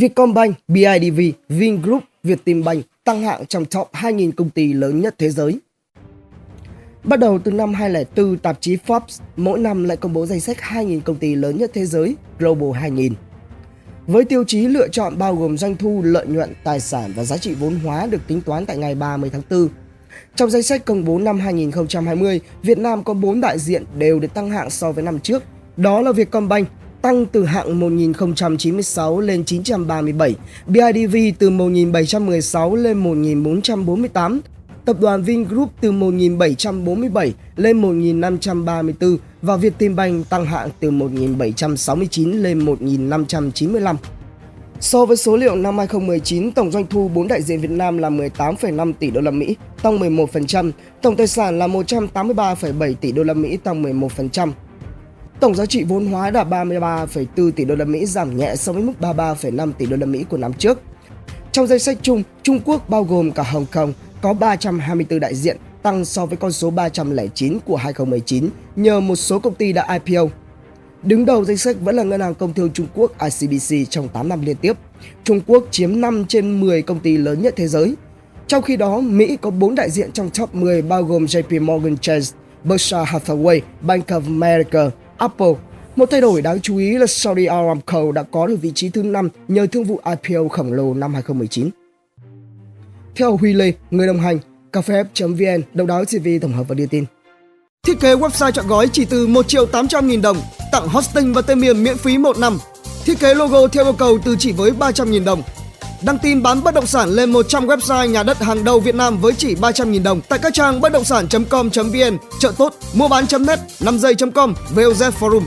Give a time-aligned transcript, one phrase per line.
[0.00, 5.58] Vietcombank, BIDV, Vingroup, Vietinbank tăng hạng trong top 2.000 công ty lớn nhất thế giới.
[7.04, 10.56] Bắt đầu từ năm 2004, tạp chí Forbes mỗi năm lại công bố danh sách
[10.60, 13.12] 2.000 công ty lớn nhất thế giới, Global 2000.
[14.06, 17.36] Với tiêu chí lựa chọn bao gồm doanh thu, lợi nhuận, tài sản và giá
[17.36, 19.68] trị vốn hóa được tính toán tại ngày 30 tháng 4.
[20.36, 24.34] Trong danh sách công bố năm 2020, Việt Nam có 4 đại diện đều được
[24.34, 25.42] tăng hạng so với năm trước.
[25.76, 26.68] Đó là Vietcombank,
[27.02, 30.34] tăng từ hạng 1096 lên 937,
[30.66, 34.40] BIDV từ 1716 lên 1448,
[34.84, 43.96] tập đoàn Vingroup từ 1747 lên 1534 và Vietinbank tăng hạng từ 1769 lên 1595.
[44.80, 48.10] So với số liệu năm 2019, tổng doanh thu 4 đại diện Việt Nam là
[48.10, 50.70] 18,5 tỷ đô la Mỹ, tăng 11%,
[51.02, 54.50] tổng tài sản là 183,7 tỷ đô la Mỹ, tăng 11%.
[55.40, 58.82] Tổng giá trị vốn hóa đạt 33,4 tỷ đô la Mỹ, giảm nhẹ so với
[58.82, 60.80] mức 33,5 tỷ đô la Mỹ của năm trước.
[61.52, 63.92] Trong danh sách chung, Trung Quốc bao gồm cả Hồng Kông
[64.22, 69.38] có 324 đại diện, tăng so với con số 309 của 2019 nhờ một số
[69.38, 70.22] công ty đã IPO.
[71.02, 74.28] Đứng đầu danh sách vẫn là Ngân hàng Công thương Trung Quốc ICBC trong 8
[74.28, 74.72] năm liên tiếp.
[75.24, 77.94] Trung Quốc chiếm 5 trên 10 công ty lớn nhất thế giới.
[78.46, 81.98] Trong khi đó, Mỹ có 4 đại diện trong top 10 bao gồm JP Morgan
[81.98, 84.90] Chase, Berkshire Hathaway, Bank of America,
[85.20, 85.52] Apple.
[85.96, 89.02] Một thay đổi đáng chú ý là Saudi Aramco đã có được vị trí thứ
[89.02, 91.70] 5 nhờ thương vụ IPO khổng lồ năm 2019.
[93.16, 94.38] Theo Huy Lê, người đồng hành,
[94.72, 97.04] cafef.vn, đầu đáo TV tổng hợp và đưa tin.
[97.86, 100.36] Thiết kế website chọn gói chỉ từ 1 triệu 800 nghìn đồng,
[100.72, 102.58] tặng hosting và tên miền miễn phí 1 năm.
[103.04, 105.42] Thiết kế logo theo yêu cầu từ chỉ với 300 nghìn đồng.
[106.02, 109.18] Đăng tin bán bất động sản lên 100 website nhà đất hàng đầu Việt Nam
[109.20, 113.58] với chỉ 300 nghìn đồng tại các trang bất động sản.com.vn, chợ tốt, mua bán.net,
[113.80, 115.42] 5 giây.com, VOZ Forum.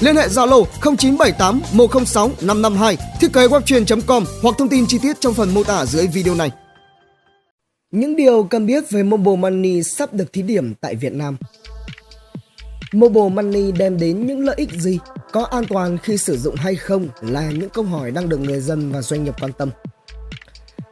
[0.00, 5.34] Liên hệ Zalo 0978 106 552, thiết kế webtrain.com hoặc thông tin chi tiết trong
[5.34, 6.50] phần mô tả dưới video này.
[7.90, 11.36] Những điều cần biết về Mobile Money sắp được thí điểm tại Việt Nam.
[12.92, 14.98] Mobile Money đem đến những lợi ích gì?
[15.32, 18.60] Có an toàn khi sử dụng hay không là những câu hỏi đang được người
[18.60, 19.70] dân và doanh nghiệp quan tâm.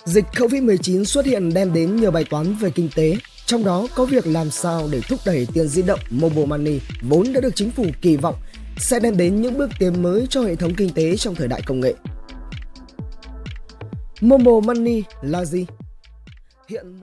[0.06, 4.04] Dịch Covid-19 xuất hiện đem đến nhiều bài toán về kinh tế, trong đó có
[4.04, 7.70] việc làm sao để thúc đẩy tiền di động Mobile Money vốn đã được chính
[7.70, 8.34] phủ kỳ vọng
[8.78, 11.62] sẽ đem đến những bước tiến mới cho hệ thống kinh tế trong thời đại
[11.66, 11.94] công nghệ.
[14.20, 15.66] Mobile Money là gì?
[16.68, 17.00] Hiện